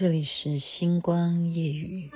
[0.00, 2.08] 这里是星光夜雨。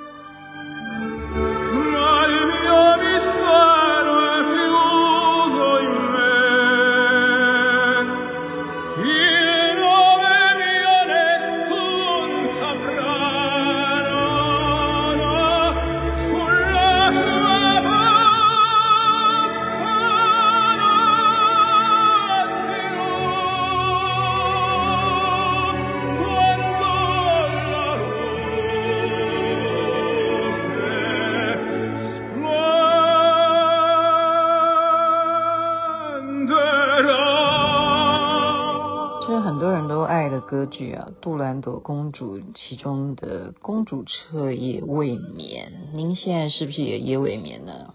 [40.73, 47.95] 剧啊，《杜兰朵公主》其中的公主彻夜未眠，您现在是不是也夜未眠呢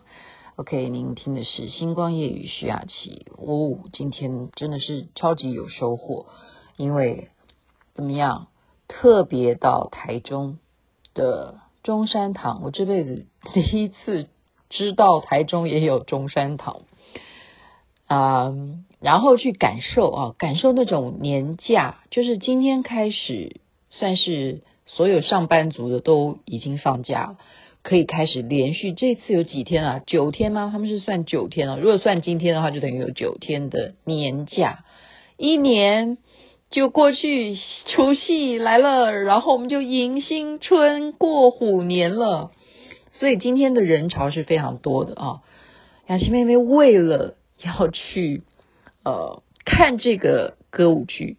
[0.58, 3.26] ？OK，您听的是《星光夜雨》徐雅琪。
[3.36, 6.28] 哦，今天真的是超级有收获，
[6.78, 7.30] 因为
[7.96, 8.48] 怎么样？
[8.88, 10.60] 特别到台中
[11.16, 14.30] 的中山堂，我这辈子 第一次
[14.70, 16.84] 知道台中也有中山堂
[18.06, 18.54] 啊。
[19.00, 27.38] 然后去感受啊，感受那种年假，就是今天开始算是所有上班族的都已经放假，
[27.84, 28.94] 可以开始连续。
[28.94, 30.02] 这次有几天啊？
[30.08, 30.70] 九天吗？
[30.72, 31.78] 他们是算九天啊。
[31.80, 34.84] 如果算今天的话，就等于有九天的年假，
[35.38, 36.18] 一年
[36.72, 42.50] 就过去，除夕来了，然后我们就迎新春过虎年了。
[43.14, 45.42] 所以今天的人潮是非常多的啊。
[46.08, 48.42] 雅琪妹妹为了要去。
[49.08, 51.38] 呃，看这个歌舞剧，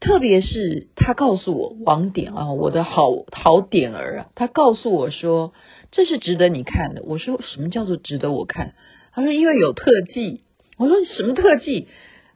[0.00, 5.52] 特别是他告诉我王点啊，我的好好点儿啊，他告诉我说
[5.90, 7.02] 这是值得你看的。
[7.04, 8.72] 我说什么叫做值得我看？
[9.12, 10.40] 他说因为有特技。
[10.78, 11.88] 我说什么特技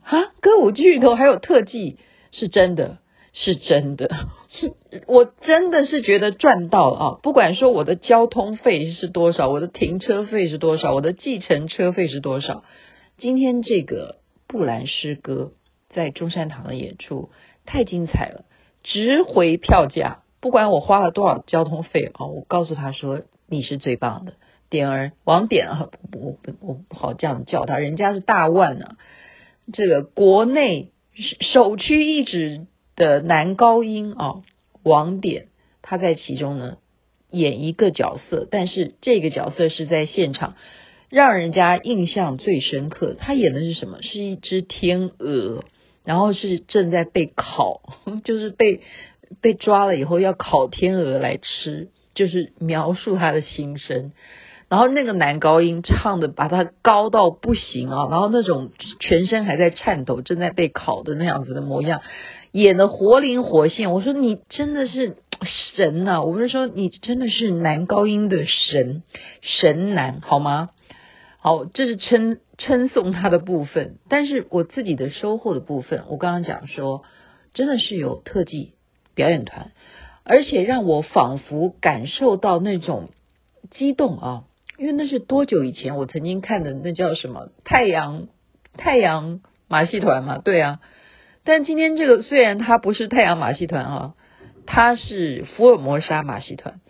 [0.03, 0.35] 啊？
[0.43, 1.97] 歌舞剧里头还有特技？
[2.31, 2.99] 是真的，
[3.33, 4.11] 是真的。
[5.09, 7.19] 我真的是觉得赚到了啊！
[7.23, 12.65] 不管说我的交通费是多少，我的停车费是多少，我的计程车费是多少，
[13.17, 14.17] 今天这个。
[14.47, 15.53] 布兰诗歌
[15.89, 17.31] 在中山堂的演出
[17.67, 18.45] 太精彩了，
[18.83, 20.23] 值回票价。
[20.41, 24.35] 不管我花了多少交通费啊，我告诉他说你是最棒的，
[24.69, 28.97] 点儿王点啊，我我我不好这样叫他，人家是大腕啊，
[29.73, 30.93] 这个国内
[31.41, 34.43] 首屈一指的男高音啊，
[34.83, 35.47] 王点
[35.81, 36.77] 他在其中呢
[37.31, 40.57] 演一个角色，但是这个角色是在现场。
[41.15, 44.03] 让人家印象最深刻，他演的是什么？
[44.03, 45.63] 是一只天鹅，
[46.05, 47.81] 然后是正在被烤，
[48.25, 48.81] 就是被
[49.41, 54.11] 被抓了以后要烤天鹅来吃，就是描述他的心声。
[54.69, 62.01] 然后那个男高音唱的把他高到不行啊，然后那种全身还在颤抖，正在被烤的那样子的模样，
[62.51, 63.93] 演的活灵活现。
[63.93, 65.17] 我说你真的是
[65.77, 69.05] 神呐、我不是说你真的是男高音的神
[69.43, 70.71] 神男好吗？
[71.47, 77.03] 好，这是称称颂他的部分，但是我自己的收获的部分，我刚刚讲说，
[77.53, 78.73] 真的是有特技
[79.15, 79.73] 表演团，
[80.23, 83.11] 而且让我仿佛感受到那种
[83.71, 84.45] 激动啊，
[84.79, 88.29] 因为那是多久以前我曾经看的，那叫什么太阳
[88.79, 90.81] 太阳马戏团嘛，对啊，
[91.45, 94.15] 但今天这个虽然它不是太阳马戏团啊，
[94.65, 96.81] 它是福尔摩沙马戏团，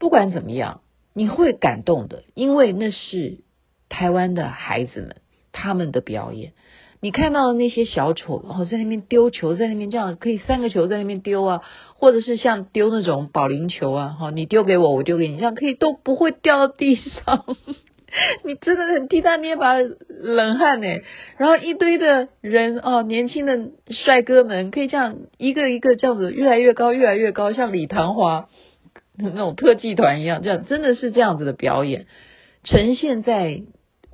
[0.00, 0.80] 不管怎么样，
[1.12, 3.44] 你会感动的，因为那是。
[3.88, 5.16] 台湾的孩子们，
[5.52, 6.52] 他们的表演，
[7.00, 11.60] 你看到那些小丑，然后在那边丢球，在那边这样可以三个球在那边丢啊，
[11.96, 17.44] 或者是像丢那种保龄球啊，哈，你丢给我，我丢给你，这样可以都不会掉到地上，
[18.42, 20.88] 你真的很替他捏把冷汗呢。
[21.36, 28.48] 然后一堆的人哦，年轻的帅哥们可以这样一个一个这样子越来越高，越来越高，像李唐华
[29.18, 32.06] 那种特技团一样，这样真的是这样子的表演
[32.64, 33.62] 呈现在。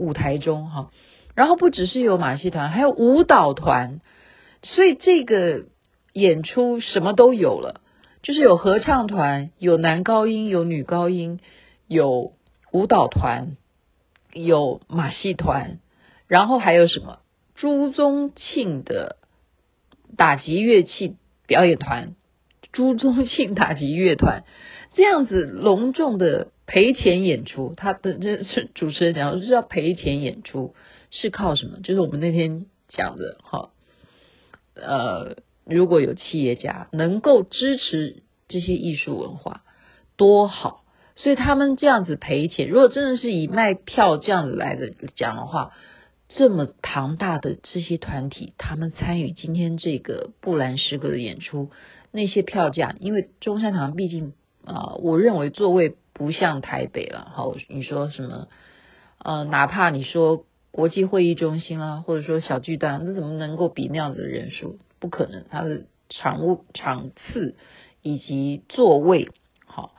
[0.01, 0.91] 舞台中哈，
[1.35, 4.01] 然后不只是有马戏团，还有舞蹈团，
[4.63, 5.67] 所以这个
[6.15, 7.83] 演出什么都有了，
[8.23, 11.41] 就是有合唱团，有男高音，有女高音，
[11.87, 12.33] 有
[12.73, 13.57] 舞蹈团，
[14.33, 15.79] 有马戏团，
[16.27, 17.19] 然后还有什么？
[17.55, 19.17] 朱宗庆的
[20.17, 22.15] 打击乐器表演团，
[22.73, 24.45] 朱宗庆打击乐团，
[24.95, 26.49] 这样子隆重的。
[26.73, 30.77] 赔钱演出，他的这是主持人讲，就是要赔钱演出，
[31.11, 31.81] 是靠什么？
[31.83, 33.71] 就是我们那天讲的哈，
[34.75, 39.65] 呃，如果有企业家能够支持这些艺术文化，
[40.17, 40.85] 多好！
[41.17, 45.73] 所以他们这样子赔钱，如果真的是以卖票这样子来的讲的话，
[46.29, 51.71] 这么庞大的这些团体，他们参与今天这个布兰诗歌的演出，
[52.13, 57.33] 那些票价，因为中山堂毕竟啊、我认为座位不像台北了。
[57.35, 58.49] 好，你说什么？
[59.17, 64.79] 呃，哪怕你说国际会议中心啦，或者说小巨蛋，那怎么能够比那样子的人数？
[64.99, 67.57] 不可能，它的场务场次
[68.03, 69.31] 以及座位，
[69.65, 69.95] 好，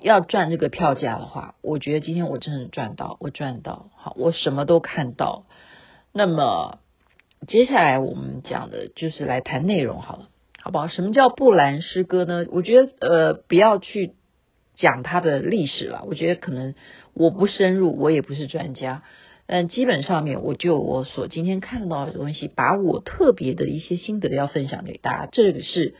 [0.00, 5.44] 要赚这个票价的话，我觉得今天我真的赚到，我赚到，好，我什么都看到。
[6.12, 6.78] 那么
[7.46, 10.28] 接下来我们讲的就是来谈内容好了，
[10.62, 10.88] 好不好？
[10.88, 12.46] 什么叫布兰诗歌呢？
[12.50, 14.14] 我觉得呃，不要去。
[14.76, 16.74] 讲它的历史了，我觉得可能
[17.14, 19.02] 我不深入，我也不是专家，
[19.46, 25.28] 但基本上面我就我所今天看到的东西，把我特别的一些心得要分享给大家。
[25.30, 25.94] 这个是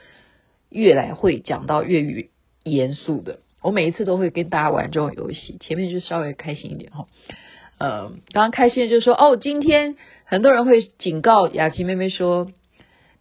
[0.71, 2.31] 越来会讲到越语
[2.65, 7.07] 严肃的，我每一次都会跟大家玩这种游戏，前面就稍微开心一点哈。
[7.79, 12.51] 呃，刚刚开心的就是说，哦，今天很多人会警告雅琪妹妹说，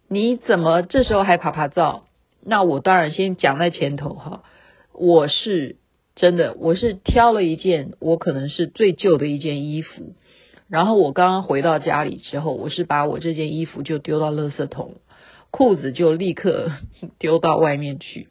[0.08, 2.04] 你怎么这时候还爬爬照？
[2.44, 4.44] 那我当然先讲在前头哈。
[4.94, 5.76] 我是
[6.14, 10.14] 真的，我是挑了一件我可能是最旧的一件衣服，
[10.68, 14.96] 然后我刚刚回到家里之后，我是把我这件衣服就丢到垃圾桶，
[15.50, 16.72] 裤子就立刻
[17.18, 18.28] 丢到外面去，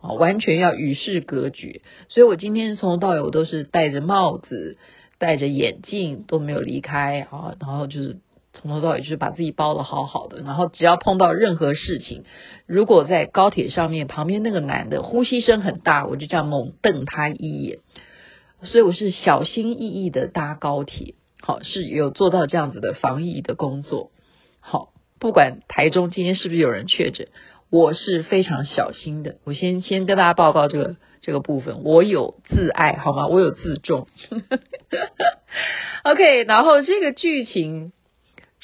[0.00, 1.80] 啊，完全要与世隔绝。
[2.08, 4.76] 所以我今天从头到尾我都是戴着帽子、
[5.18, 8.18] 戴着眼镜都没有离开啊，然后就是。
[8.54, 12.22] 从头到尾就是把自己包的好好的，然后只要碰到任何事情，
[12.66, 17.80] 如果在高铁上面旁边那个男的呼吸声很大，我就这样猛瞪他一眼。
[18.62, 24.12] 所以我是小心翼翼的搭高铁，好，是有做到这样子的防疫的工作。
[24.60, 27.26] 好，不管台中今天是不是有人确诊，
[27.70, 29.36] 我是非常小心的。
[29.44, 33.26] 我先先跟大家报告这个这个部分，我有自爱好吗？
[33.26, 34.06] 我有自重。
[36.04, 37.92] OK，然后这个剧情。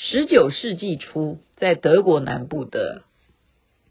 [0.02, 3.02] 十九世纪初，在德国南部的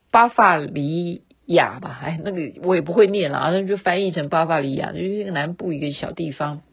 [0.09, 6.63] 巴伐利亚吧，哎，那个我也不会念了啊，那就翻译成巴伐利亚，就是一个南部一个小地方。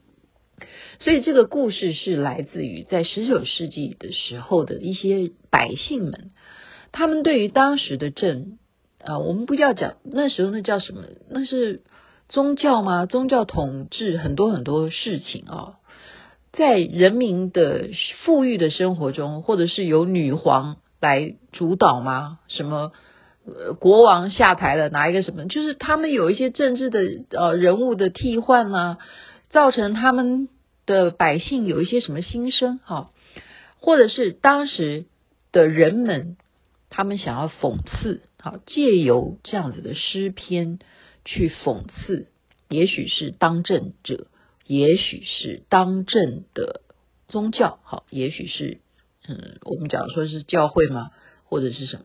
[1.01, 6.31] 所以这个故事是来自于在十九世纪的时候的一些百姓们，
[6.91, 8.57] 他们对于当时的政
[9.05, 11.83] 啊，我们不要讲那时候那叫什么，那是
[12.31, 13.05] 宗教吗？
[13.05, 15.75] 宗教统治很多很多事情啊。
[16.57, 17.91] 在人民的
[18.25, 22.39] 富裕的生活中，或者是由女皇来主导吗？
[22.49, 22.93] 什么
[23.45, 25.45] 呃，国王下台了，哪一个什么？
[25.45, 27.01] 就是他们有一些政治的
[27.31, 28.99] 呃人物的替换啊，
[29.51, 30.49] 造成他们
[30.87, 33.11] 的百姓有一些什么心声哈，
[33.79, 35.05] 或者是当时
[35.53, 36.37] 的人们
[36.89, 40.79] 他们想要讽刺，好，借由这样子的诗篇
[41.25, 42.29] 去讽刺，
[42.69, 44.29] 也许是当政者。
[44.67, 46.83] 也许是当政的
[47.29, 48.79] 宗教，好，也许是
[49.29, 51.11] 嗯，我们讲说是教会吗？
[51.45, 52.05] 或者是什么？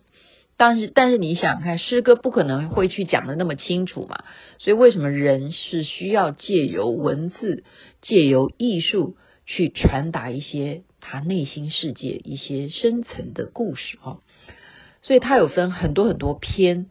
[0.58, 4.26] 但是，但是你想看，诗歌不可能会去讲的那么清楚嘛。
[4.60, 7.64] 所以，为什么人是需要借由文字、
[8.02, 9.18] 借由艺术
[9.48, 14.20] 去传达一些他内心世界一些深层的故事啊？
[15.02, 16.86] 所以，他有分很多很多篇，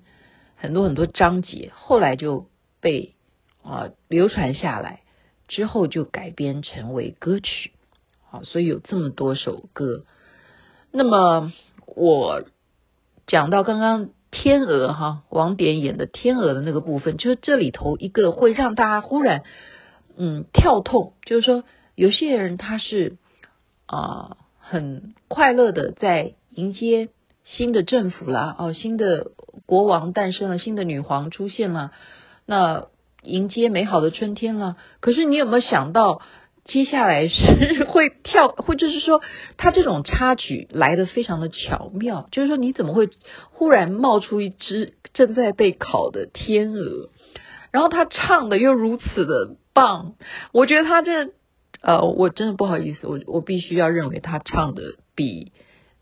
[0.56, 2.48] 很多很多章节，后来就
[2.80, 3.14] 被
[3.62, 5.02] 啊流传下来。
[5.50, 7.72] 之后就改编成为歌曲，
[8.30, 10.04] 好，所以有这么多首歌。
[10.92, 11.52] 那么
[11.86, 12.44] 我
[13.26, 19.42] 讲到刚刚天鹅哈，王典演的天鹅的那个部分，就是这里头一个会让大家忽然
[20.16, 21.64] 嗯跳痛，就是说
[21.96, 23.16] 有些人他是
[23.86, 27.08] 啊、很快乐的在迎接
[27.44, 29.32] 新的政府啦，哦，新的
[29.66, 31.90] 国王诞生了，新的女皇出现了，
[32.46, 32.86] 那。
[33.22, 36.22] 迎接美好的春天了，可是你有没有想到，
[36.64, 39.20] 接下来是 会跳，或就是说，
[39.58, 43.08] 他这种插曲来得非常的巧妙，就是说你怎么会
[43.50, 47.10] 忽然冒出一只正在被烤的天鹅，
[47.72, 50.14] 然后他唱的又如此的棒，
[50.52, 51.32] 我觉得他这，
[51.82, 55.52] 呃，我真的不好意思，我我必须要认为他唱的比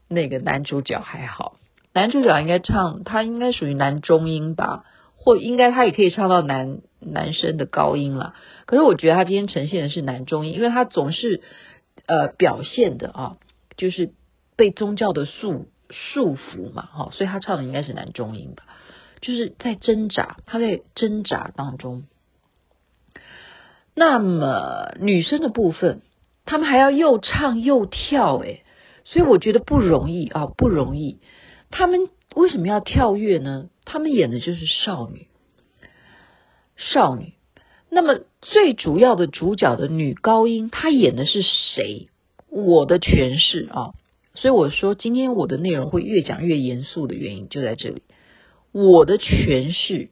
[0.08, 1.56] 那个男主角还好，
[1.92, 4.84] 男主角应该唱，他应该属于男中音吧。
[5.20, 8.34] 或应该他也可以唱到男男生的高音了，
[8.66, 11.42] 可是我觉得他今天呈现的是男中音，因为他总是
[12.06, 13.36] 呃表现的啊，
[13.76, 14.10] 就是
[14.56, 18.64] 被宗教的束束缚嘛，哈，所以他唱的应该是男中音吧，
[19.20, 22.04] 就是在挣扎，他在挣扎当中。
[23.94, 26.02] 那么女生的部分，
[26.44, 28.62] 他们还要又唱又跳，诶，
[29.04, 31.20] 所以我觉得不容易啊，不容易。
[31.70, 33.70] 他们为什么要跳跃呢？
[33.84, 35.26] 他们演的就是少女，
[36.78, 37.34] 少女。
[37.90, 42.08] 那么最主要的主角的女高音，她演的是谁？
[42.48, 43.92] 我的诠释啊，
[44.34, 48.02] 所以我说今天我的内容会越讲越严肃的原因就在这里。
[48.72, 50.10] 我的诠释，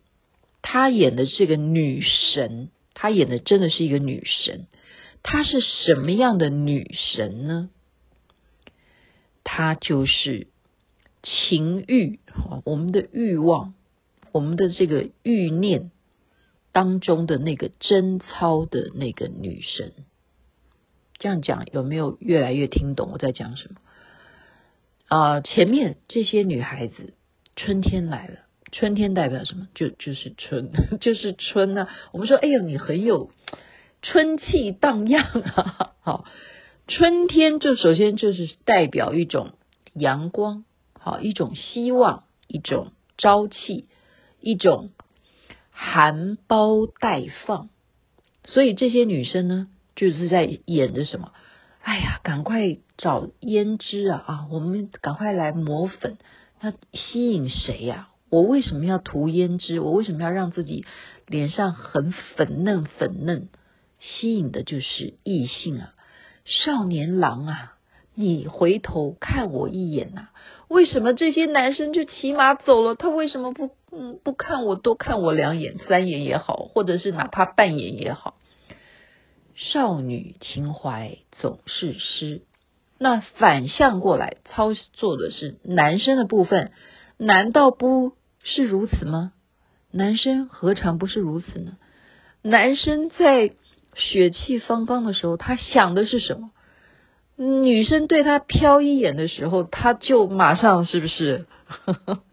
[0.61, 4.67] 她演的这个女神，她演的真的是一个女神。
[5.23, 7.71] 她是什么样的女神呢？
[9.45, 10.49] 她就是
[11.23, 13.75] 情欲啊，我们的欲望，
[14.33, 15.91] 我们的这个欲念
[16.77, 19.95] 当中的那个贞操的那个女神。
[21.17, 23.77] 这样讲有没有越来越听懂我在讲什么？
[25.09, 27.15] 啊、前面这些女孩子，
[27.55, 28.41] 春天来了，
[28.73, 29.69] 春天代表什么？
[29.75, 33.31] 就就是春， 就是春呢、我们说，哎呦，你很有
[34.03, 35.95] 春气荡漾啊！
[36.05, 36.27] 好，
[36.89, 39.53] 春天就首先就是代表一种
[39.95, 43.89] 阳光，好，一种希望，一种朝气，
[44.41, 44.91] 一种
[45.79, 47.69] 含苞待放。
[48.45, 51.33] 所以这些女生呢，就是在演的什么？
[51.83, 54.47] 哎呀，赶快找胭脂啊啊！
[54.51, 56.17] 我们赶快来抹粉，
[56.61, 58.09] 那吸引谁呀？
[58.31, 59.79] 我为什么要涂胭脂？
[59.79, 60.85] 我为什么要让自己
[61.27, 63.49] 脸上很粉嫩粉嫩？
[64.01, 65.95] 吸引的就是异性啊，
[66.45, 67.73] 少年郎啊！
[68.15, 70.29] 你回头看我一眼呐！
[70.69, 72.95] 为什么这些男生就骑马走了？
[72.95, 73.71] 他为什么不
[74.23, 78.37] 不看我，多看我两眼、三眼也好，或者是哪怕半眼也好？
[79.55, 82.43] 少女情怀总是诗，
[82.99, 86.73] 那反向过来操作的是男生的部分，
[87.17, 88.13] 难道不
[88.43, 89.33] 是如此吗？
[89.91, 91.79] 男生何尝不是如此呢？
[92.43, 93.53] 男生在
[93.95, 96.51] 血气方刚的时候，他想的是什么？
[97.37, 101.47] 女生对他瞟一眼的时候，他就马上是不是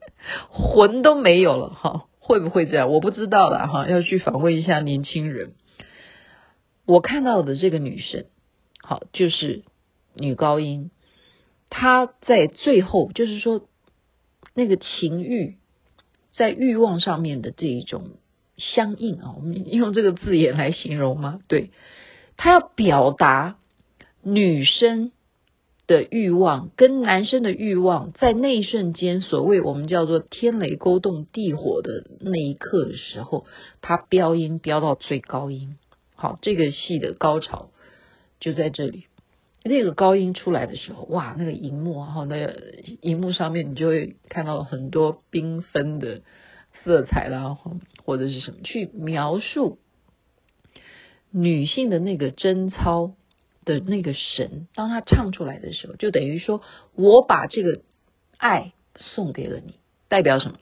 [0.50, 1.70] 魂都没有了？
[1.70, 2.90] 哈，会不会这样？
[2.90, 5.54] 我不知道了哈，要去访问一下年轻人。
[6.86, 8.26] 我看到的这个女生，
[8.82, 9.64] 好，就是
[10.14, 10.92] 女高音，
[11.70, 13.68] 她在最后就是说
[14.54, 15.58] 那个情欲
[16.34, 18.12] 在欲望上面的这一种
[18.58, 21.40] 相应啊，我们用这个字眼来形容吗？
[21.48, 21.72] 对，
[22.38, 23.58] 她要表达
[24.22, 25.12] 女生
[25.86, 33.46] 的欲望跟男生的欲望在那一瞬间，所谓我们叫做天雷勾动地火的那一刻的时候，
[33.82, 35.78] 他飙音飙到最高音。
[36.16, 37.72] 好，这个戏的高潮
[38.40, 39.06] 就在这里。
[39.66, 42.60] 那个高音出来的时候，哇，那个荧幕，然后那个
[43.02, 46.22] 荧幕上面你就会看到很多缤纷的
[46.84, 47.58] 色彩啦，
[48.06, 49.80] 或者是什么，去描述
[51.32, 53.16] 女性的那个贞操
[53.66, 54.68] 的那个神。
[54.76, 56.62] 当他唱出来的时候，就等于说
[56.96, 57.82] 我把这个
[58.38, 60.58] 爱送给了你，代表什么？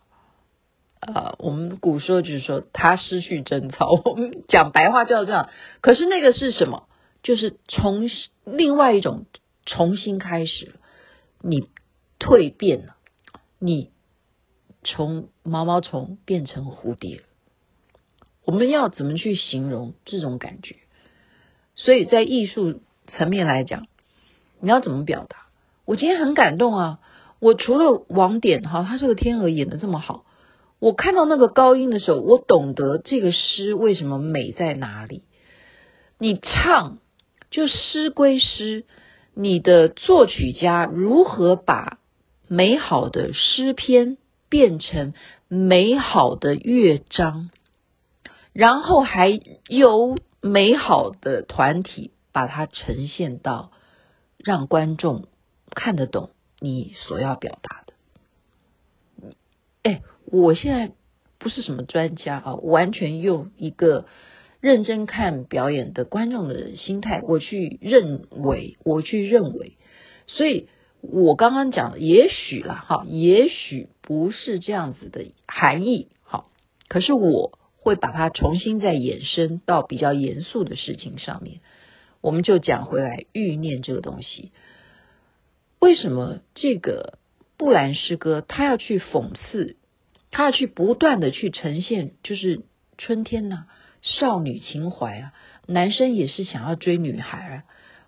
[1.00, 5.50] 呃，我们古说就是说他失去贞操， 我们讲白话叫这样。
[5.82, 6.88] 可是那个是什么？
[7.24, 8.10] 就是从
[8.46, 9.26] 另外一种
[9.66, 10.76] 重新开始，
[11.42, 11.70] 你
[12.20, 12.96] 蜕变了，
[13.60, 13.92] 你
[14.84, 17.24] 从毛毛虫变成蝴蝶。
[18.44, 20.78] 我们要怎么去形容这种感觉？
[21.76, 22.82] 所以在艺术
[23.18, 23.88] 层面来讲，
[24.60, 25.38] 你要怎么表达？
[25.86, 27.00] 我今天很感动啊！
[27.40, 30.26] 我除了王典哈，他这个天鹅演的这么好。
[30.80, 35.26] 我看到那个高音的时候，我懂得这个诗为什么美在哪里。
[36.18, 37.00] 你唱
[37.50, 38.86] 就诗归诗，
[39.34, 41.98] 你的作曲家如何把
[42.48, 44.18] 美好的诗篇
[44.50, 45.14] 变成
[45.48, 47.50] 美好的乐章，
[48.54, 53.72] 然后还由美好的团体把它呈现到
[54.38, 55.28] 让观众
[55.70, 59.34] 看得懂你所要表达的。
[59.84, 60.02] 哎。
[60.34, 60.94] 我现在
[61.40, 64.06] 不是什么专家啊，完全用一个
[64.62, 69.76] 认真看表演的观众的心态，我去认为，我去认为，
[70.28, 70.70] 所以
[71.02, 76.50] 我刚刚讲的也许啦，哈，也许不是这样子的含义，好，
[76.88, 81.60] 可是我会把它重新再衍生到比较严肃的事情上面，
[82.22, 84.52] 我们就讲回来欲念这个东西，
[85.80, 87.18] 为什么这个
[87.58, 89.76] 布兰诗歌他要去讽刺？
[90.30, 92.62] 他要去不断的去呈现，就是
[92.98, 93.66] 春天呐、
[94.02, 95.34] 少女情怀啊，
[95.68, 97.64] 男生也是想要追女孩啊，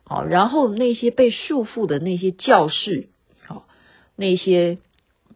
[0.06, 3.10] 好，然后那些被束缚的那些教士，
[3.46, 3.68] 好，
[4.16, 4.78] 那些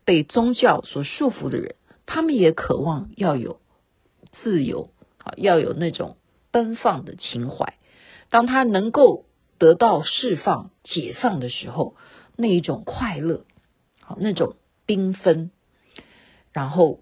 [0.06, 3.60] 被宗教所束缚的人，他们也渴望要有
[4.42, 6.16] 自由，好，要有那种
[6.52, 7.77] 奔放的情怀。
[8.30, 9.26] 当他能够
[9.58, 11.96] 得到释放、解放的时候，
[12.36, 13.46] 那一种快乐，
[14.02, 14.56] 好，那种
[14.86, 15.52] 缤纷。
[16.54, 17.00] 然后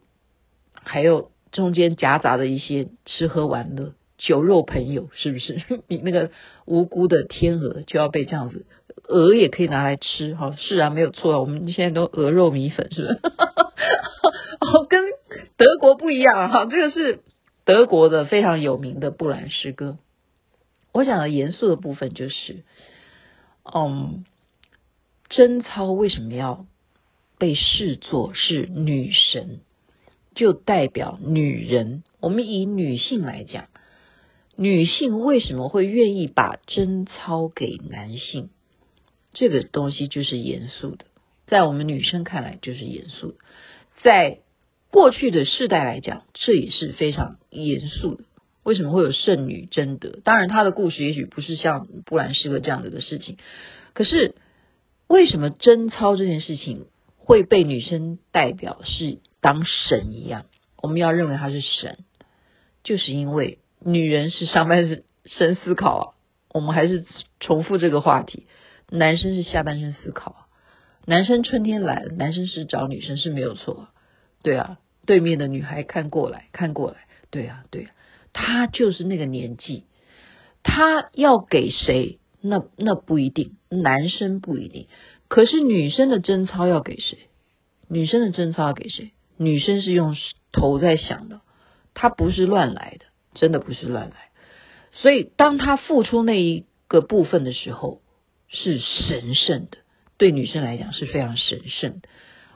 [0.73, 5.61] 还有中间夹杂的一些吃喝玩乐、酒肉朋友，是不是？
[5.87, 6.31] 你那个
[6.65, 8.65] 无辜的天鹅就要被这样子，
[9.07, 11.39] 鹅也可以拿来吃，哈，是啊，没有错啊。
[11.39, 13.19] 我们现在都鹅肉米粉，是不是？
[14.59, 15.03] 哦，跟
[15.57, 17.21] 德国不一样哈，这个是
[17.65, 19.97] 德国的非常有名的布兰诗歌。
[20.95, 22.63] 我讲的严肃的部分就是，
[23.65, 24.23] 嗯，
[25.27, 26.65] 贞操为什么要
[27.37, 29.59] 被视作是女神？
[30.35, 32.03] 就代表女人。
[32.21, 33.67] 我们以女性来讲，
[34.55, 38.49] 女性为什么会愿意把贞操给男性？
[39.33, 41.03] 这个东西就是严肃的，
[41.45, 43.37] 在我们女生看来就是严肃的，
[44.01, 44.39] 在
[44.91, 48.23] 过去的世代来讲，这也是非常严肃的。
[48.65, 50.19] 为什么会有圣女贞德？
[50.23, 53.37] 当然，她的故事也许不是像布兰诗歌这样子的事情。
[53.93, 54.33] 可是，
[55.07, 60.47] 为什么贞操这件事情会被女生代表是当神一样？
[60.81, 61.99] 我们要认为她是神，
[62.83, 66.03] 就是因为女人是上半身思考啊。
[66.49, 67.05] 我们还是
[67.39, 68.47] 重复这个话题：
[68.89, 70.47] 男生是下半身思考。
[71.05, 73.89] 男生春天来了，男生是找女生是没有错。
[74.41, 76.97] 对啊，对面的女孩看过来看过来，
[77.29, 77.91] 对啊，对啊。
[78.37, 79.85] 他就是那个年纪，
[80.61, 82.19] 他要给谁？
[82.41, 84.87] 那那不一定，男生不一定。
[85.29, 87.17] 可是女生的贞操要给谁？
[87.87, 89.13] 女生的贞操要给谁？
[89.37, 90.17] 女生是用
[90.51, 91.39] 头在想的，
[91.93, 94.15] 她不是乱来的，真的不是乱来。
[94.91, 98.01] 所以，当她付出那一个部分的时候，
[98.49, 99.77] 是神圣的，
[100.17, 102.09] 对女生来讲是非常神圣的。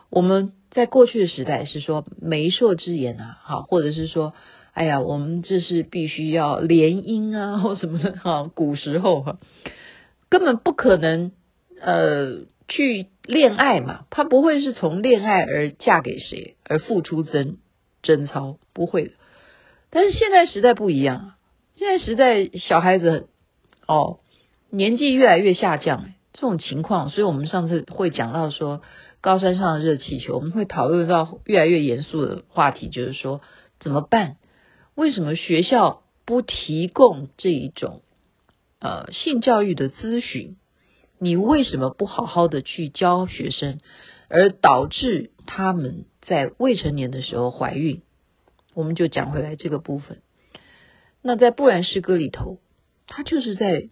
[0.10, 4.34] 我们在过去的时代是说媒妁之言啊，好，或者是说。
[4.80, 8.50] 哎呀，我们这是必须要联姻啊， 或什么的哈。
[8.56, 9.38] 古时候哈，
[10.30, 11.34] 根本不可能
[11.82, 17.58] 呃去恋爱嘛，他不会是从恋爱而嫁给谁而付出贞
[18.04, 19.12] 贞操，不会的。
[19.90, 21.34] 但是现在时代不一样，
[21.76, 23.28] 现在时代小孩子
[23.86, 24.20] 哦
[24.70, 28.82] 年纪越来越下降，这种情况，所以我们上次会讲到说
[29.20, 33.42] 高山上的热气球，我们会讨论到越来越严肃的话题，就是说
[33.82, 34.38] 怎么办？
[35.00, 38.02] 为什么学校不提供这一种
[38.80, 40.58] 呃性教育的咨询？
[41.18, 43.80] 你为什么不好好的去教学生，
[44.28, 48.02] 而导致他们在未成年的时候怀孕？
[48.74, 50.22] 我们就讲回来这个部分。
[51.22, 52.60] 那在布兰诗歌里头，
[53.08, 53.88] 他就是在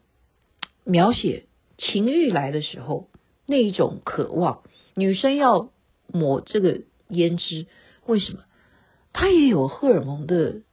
[0.83, 1.45] 描写
[1.77, 3.07] 情欲来的时候
[3.45, 4.61] 那一种渴望。
[4.93, 5.71] 女生要
[6.07, 7.65] 抹这个胭脂，
[8.05, 8.39] 为什么？
[9.13, 10.63] 她也有荷尔蒙的。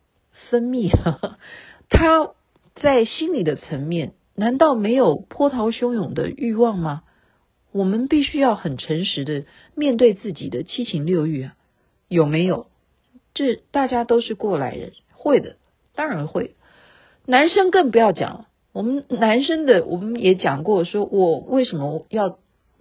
[0.51, 0.91] 分泌，
[1.89, 2.31] 他
[2.75, 7.03] 在心理的层面，难道没有波涛汹涌的欲望吗？
[7.73, 9.45] 我们必须要很诚实的
[9.75, 11.57] 面对自己的七情六欲啊，
[12.09, 12.67] 有没有？
[13.35, 15.57] 这大家都是过来人，会的，
[15.95, 16.55] 当然会。
[17.27, 22.39] 男生更不要讲，我们男生的我们也讲过，说我为什么要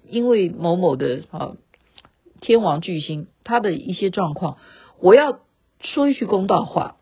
[0.07, 1.53] 因为某某的啊
[2.41, 4.57] 天王巨星他的一些状况，
[4.99, 5.39] 我要
[5.81, 6.97] 说一句公道话。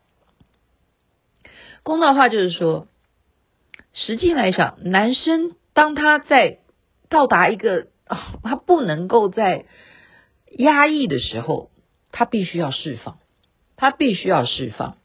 [1.82, 2.86] 公道话就是说，
[3.92, 6.58] 实际来讲，男生当他在
[7.08, 7.88] 到达一个
[8.42, 9.66] 他不能够在
[10.56, 11.70] 压抑的时候，
[12.10, 13.18] 他必须要释放，
[13.76, 14.96] 他必须要释放。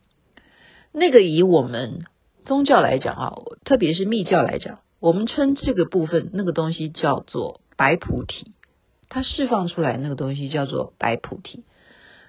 [0.91, 2.05] 那个以我们
[2.45, 3.33] 宗教来讲啊，
[3.65, 8.51] 特别是密教来讲，我们称这个部分那个东西叫做白菩提，
[9.09, 11.63] 它释放出来那个东西叫做白菩提。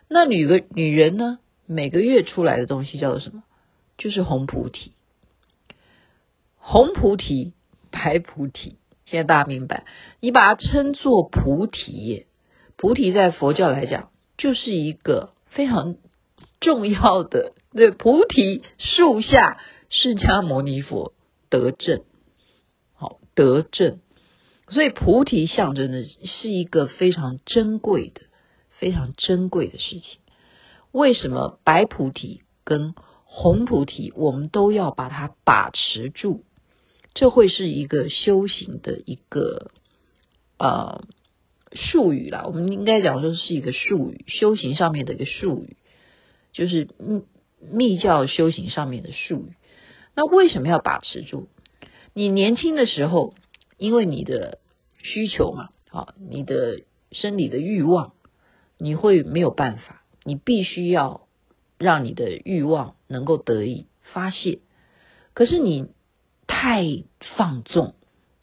[0.08, 3.42] 那女个女人呢，每个月出来的东西叫做什么？
[3.98, 4.92] 就是红菩提，
[6.56, 7.52] 红菩提、
[7.90, 9.84] 白菩提，现在大家明白？
[10.20, 12.26] 你把它称作菩提，
[12.76, 15.96] 菩提在佛教来讲，就是一个非常
[16.60, 17.52] 重要的。
[17.72, 21.12] 对，菩提树下，释迦牟尼佛
[21.50, 22.04] 得证，
[22.94, 23.98] 好得证，
[24.68, 28.22] 所以菩提象征的是一个非常珍贵的、
[28.70, 30.20] 非常珍贵的事情。
[30.92, 32.94] 为什么白菩提跟
[33.40, 36.42] 红菩提，我们都要把它把持住，
[37.14, 39.70] 这会是一个修行的一个
[40.58, 41.04] 呃
[41.72, 42.42] 术语啦。
[42.46, 45.76] 我们应该讲说是一个术语，修行上面的一个术语，
[46.52, 47.22] 就是密
[47.60, 49.52] 密教修行上面的术语。
[50.16, 51.46] 那为什么要把持住？
[52.14, 53.34] 你年轻的时候，
[53.76, 54.58] 因为你的
[55.00, 56.80] 需求嘛，啊，你的
[57.12, 58.14] 生理的欲望，
[58.78, 61.27] 你会没有办法，你必须要。
[61.78, 64.58] 让你的欲望能够得以发泄，
[65.32, 65.88] 可是你
[66.46, 66.84] 太
[67.36, 67.94] 放纵，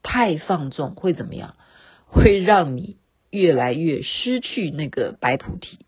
[0.02, 1.56] 太放纵会怎么样？
[2.08, 2.98] 会让你
[3.30, 5.80] 越来越失去那个白菩提，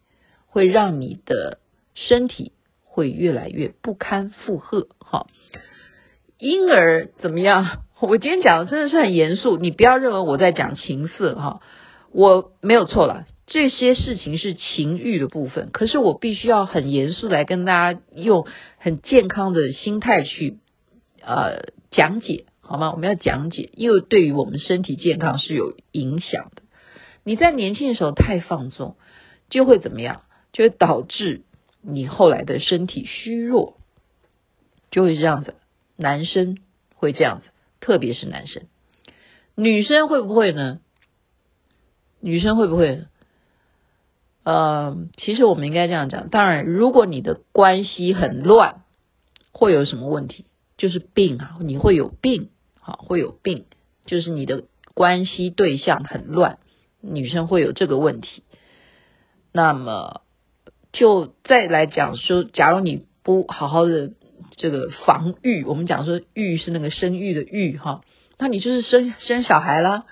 [0.47, 1.59] 会让你的
[1.93, 2.51] 身体
[2.83, 4.89] 会越来越不堪负荷。
[4.99, 5.27] 哈，
[6.37, 7.83] 因而怎么样？
[8.01, 11.61] 我今天讲的真的是很严肃，你不要认为我在讲情色哈，
[12.11, 13.25] 我没有错了。
[13.47, 18.45] 这些事情是情欲的部分，可是我必须要很严肃来跟大家用
[18.77, 20.57] 很健康的心态去
[21.21, 22.91] 呃讲解，好吗？
[22.91, 26.63] 我们要讲解，因为对于我们身体健康是有影响的。
[27.23, 28.97] 你在年轻的时候太放纵，
[29.49, 30.23] 就会怎么样？
[30.51, 31.43] 就会导致
[31.81, 33.77] 你后来的身体虚弱，
[34.91, 35.55] 就会这样子。
[35.95, 36.57] 男生
[36.95, 37.47] 会这样子，
[37.79, 38.63] 特别是男生，
[39.55, 40.81] 女生会不会呢？
[42.19, 43.05] 女生会不会？
[44.47, 46.29] 呃，其实我们应该这样讲。
[46.29, 48.83] 当然，如果你的关系很乱，
[49.51, 50.45] 会有什么问题？
[50.77, 52.47] 就是病啊，你会有病，
[52.79, 53.65] 好，会有病，
[54.05, 56.59] 就是你的关系对象很乱。
[57.01, 58.43] 女生会有这个问题，
[59.51, 60.21] 那么
[60.93, 64.11] 就再来讲说，假如你不好好的
[64.55, 67.99] 这个防御，我们讲说育是那个生育的育哈，
[68.37, 70.05] 那你就是生生小孩啦，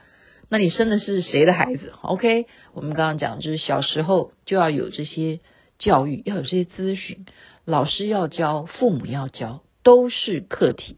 [0.49, 5.39] 那你生的是谁的孩子？OK，我们刚刚讲就是小时候就要有这些
[5.77, 7.25] 教育，要有这些咨询，
[7.65, 10.97] 老师要教，父母要教，都是课题，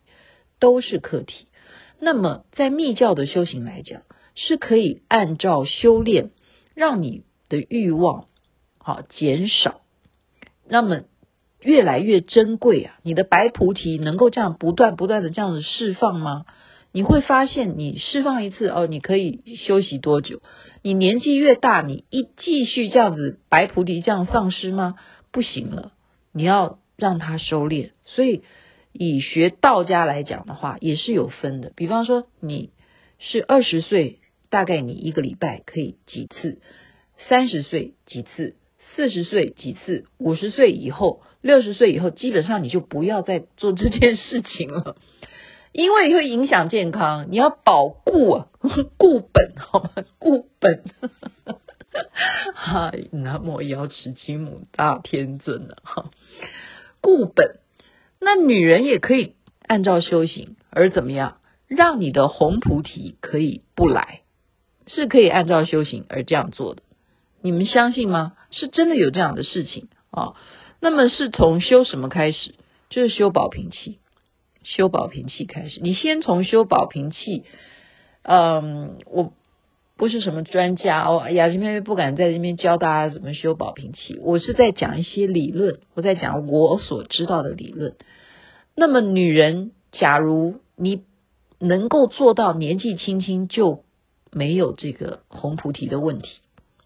[0.60, 1.48] 都是课题。
[2.00, 4.02] 那么在密教的修行来讲。
[4.40, 6.30] 是可以按照修炼，
[6.76, 8.28] 让你的欲望
[8.78, 9.82] 好减少，
[10.68, 11.06] 那么
[11.60, 13.00] 越来越珍贵啊！
[13.02, 16.46] 你的白菩提能够这样不断不断的这样子释放吗？
[16.98, 20.42] 你会发现，你释放一次哦，你可以休息多久？
[20.82, 24.96] 你年纪越大，你一继续这样子白菩提这样丧失吗？
[25.32, 25.92] 不行了，
[26.34, 27.92] 你要让它收敛。
[28.04, 28.42] 所以
[28.94, 31.72] 以学道家来讲的话，也是有分的。
[31.76, 32.72] 比方说，你
[33.20, 34.18] 是二十岁。
[34.50, 36.58] 大概你一个礼拜可以几次？
[37.30, 38.56] 三十岁几次？
[38.96, 40.06] 四十岁几次？
[40.18, 44.96] 五十岁以后，六十岁以后，基本上你就不要再做这件事情了，
[45.78, 47.28] 因为会影响健康。
[47.30, 48.48] 你要保固啊，
[48.98, 49.92] 固本好吗？
[50.18, 50.84] 固本。
[52.56, 56.12] 哈， 南无瑶池金母大天尊啊，哈，
[57.00, 57.60] 固本。
[58.20, 59.36] 那女人也可以
[59.68, 61.38] 按照修行而怎么样，
[61.68, 64.22] 让你的红菩提可以不来。
[64.88, 66.82] 是可以按照修行而这样做的，
[67.44, 68.34] 你们相信吗？
[68.50, 70.34] 是真的有这样的事情啊？
[70.80, 72.56] 那么是从修什么开始？
[72.90, 74.00] 就是修宝瓶气，
[74.68, 75.80] 修宝瓶气开始。
[75.82, 77.46] 你先从修宝瓶气，
[78.24, 79.32] 嗯，我
[79.96, 87.96] 不是什么专家哦，雅琪妹妹不敢在这边教大家怎么修宝瓶气，我是在讲一些理论，我在讲我所知道的理论。
[88.76, 91.04] 那么女人，假如你
[91.60, 93.86] 能够做到年纪轻轻就
[94.32, 96.42] 没有这个红菩提的问题，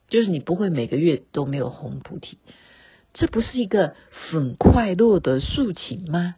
[0.08, 2.38] 就是你不会每个月都没有红菩提，
[3.14, 6.36] 这不是一个很快乐的事情吗？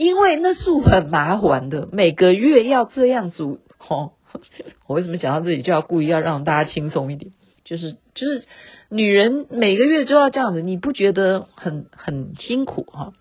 [0.00, 3.44] 因为那是很麻烦的，每个月要这样子。
[3.86, 4.12] 哦，
[4.88, 7.32] 我为什么讲到这里就要故意要让大家轻松一点？
[7.64, 8.44] 就是就是
[8.88, 13.12] 女人每个月都要这样子，你不觉得很很辛苦哈？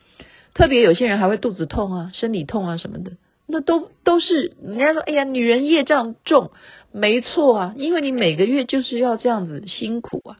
[0.53, 3.11] 特别有些人还会肚子痛啊、生理痛啊什么的。
[3.45, 6.51] 那都都是人家说，哎呀，女人业障重，
[6.93, 10.39] 没错啊，因为你每个月就是要这样子辛苦啊，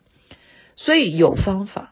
[0.77, 1.91] 所以有方法，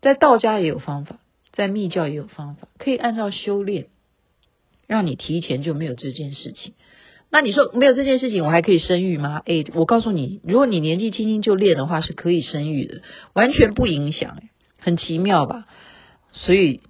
[0.00, 1.16] 在道家也有方法，
[1.58, 3.88] 在密教也有方法，可以按照修炼，
[4.86, 6.74] 让你提前就没有这件事情。
[7.30, 9.42] 那你说没有这件事情，我还可以生育吗？
[9.44, 14.40] 哎，我告诉你，如果你年纪轻轻就练的话，是可以生育的，完全不影响，
[14.78, 15.66] 很奇妙吧？
[16.30, 16.80] 所以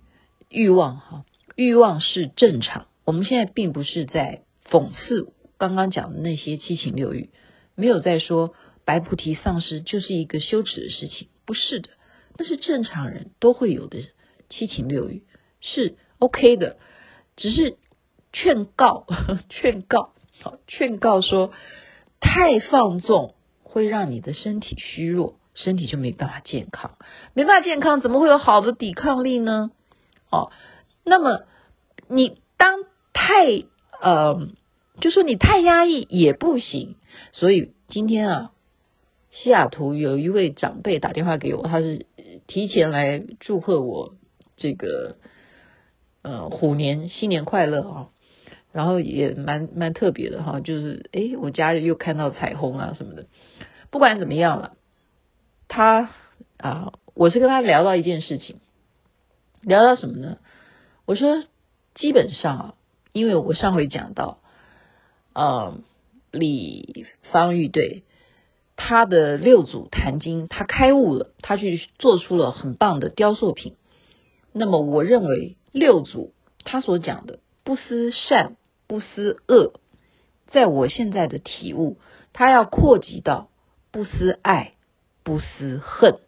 [0.50, 1.24] 欲望哈，
[1.56, 2.88] 欲望是正常。
[3.06, 7.30] 我们现在并不是在讽刺刚刚讲的那些七情六欲，
[7.74, 8.52] 没有在说
[8.84, 11.88] 白菩提丧失就是一个羞耻的事情，不是的，
[12.36, 13.98] 那是正常人都会有的
[14.48, 15.22] 七情六欲，
[15.60, 16.76] 是 OK 的，
[17.36, 17.76] 只是
[18.32, 19.06] 劝告
[19.48, 21.52] 劝告好劝告说
[22.20, 26.98] 太放纵会让你的身体虚弱，身体就没办法健康，
[27.34, 29.70] 没办法健康怎么会有好的抵抗力呢？
[30.30, 30.50] 哦，
[31.04, 31.44] 那么
[32.08, 32.84] 你当。
[33.20, 33.64] 太
[34.00, 34.48] 呃，
[35.00, 36.94] 就说你太压抑也不行，
[37.32, 38.52] 所以今天啊，
[39.32, 42.06] 西雅图有一位长辈打电话给我，他是
[42.46, 44.14] 提前来祝贺我
[44.58, 45.16] 这个
[46.20, 48.08] 呃虎年新年快乐啊，
[48.72, 53.24] 然后也蛮蛮特别的哈，就是诶，我家又看到彩虹啊什么的，
[53.90, 54.74] 不管怎么样了，
[55.68, 56.10] 他
[56.58, 58.58] 啊，我是跟他聊到一件事情，
[59.62, 60.36] 聊到什么呢？
[61.06, 61.44] 我说
[61.94, 62.74] 基本上啊。
[63.14, 64.38] 因为我上回讲到，
[65.32, 65.78] 呃，
[66.30, 68.04] 李方玉对
[68.76, 73.74] 他的六祖坛经，他开悟了，他去做出了很棒的雕塑品。
[74.58, 79.80] 那么，我认为六祖他所讲的不思善，不思恶，
[80.48, 81.98] 在我现在的体悟，
[82.32, 83.50] 他要扩及到
[83.90, 84.74] 不思爱，
[85.22, 86.18] 不思恨。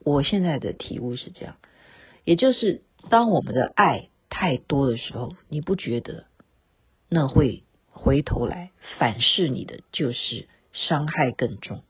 [0.00, 1.56] 我现在的体悟是这样，
[2.24, 6.24] 也就是当我们的爱太多的时候，你不觉得
[7.08, 11.82] 那会回头来反噬你的，就是伤害更重。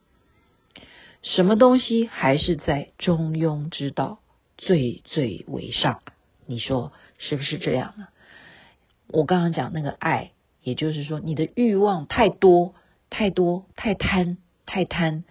[1.22, 4.20] 什么东西还是在中庸之道，
[4.66, 6.00] 最最为上？
[6.46, 8.08] 你说是不是这样呢？
[9.08, 12.74] 我刚刚讲那个爱，也就是说你的欲望太多、
[13.10, 15.24] 太多、太贪、太贪，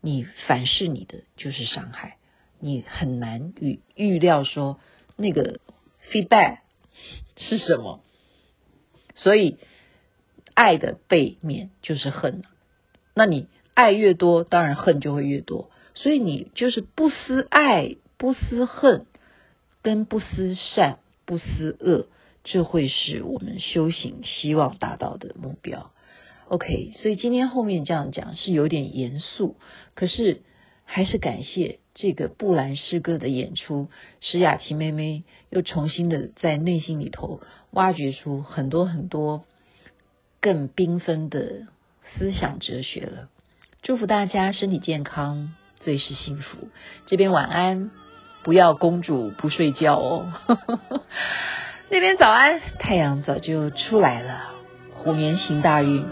[0.00, 2.16] 你反噬你的就是伤害。
[2.60, 4.80] 你很难预预料说
[5.16, 5.60] 那个
[6.10, 6.58] feedback
[7.36, 8.00] 是什么，
[9.14, 9.58] 所以
[10.54, 12.42] 爱的背面就是恨。
[13.14, 15.70] 那你爱越多，当然恨就会越多。
[15.94, 19.06] 所以你就是不思爱、不思恨，
[19.82, 22.08] 跟不思善、不思恶，
[22.44, 25.92] 这会是我们修行希望达到的目标。
[26.48, 29.56] OK，所以今天后面这样讲是有点严肃，
[29.94, 30.42] 可是
[30.84, 31.78] 还是感谢。
[31.94, 33.88] 这个布兰诗歌的演出，
[34.20, 37.40] 使雅琪妹妹又重新的在内心里头
[37.72, 39.44] 挖掘出很多很多
[40.40, 41.66] 更缤纷的
[42.14, 43.28] 思想哲学了。
[43.82, 46.68] 祝福大家身体健康，最是幸福。
[47.06, 47.90] 这边晚安，
[48.42, 50.32] 不要公主不睡觉哦。
[51.90, 54.40] 那边早安，太阳早就出来了，
[54.94, 56.04] 虎年行大运。